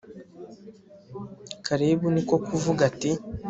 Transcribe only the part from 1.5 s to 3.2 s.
kalebu ni ko kuvuga ati